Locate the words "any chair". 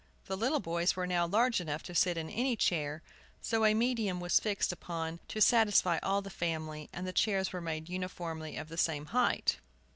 2.27-3.03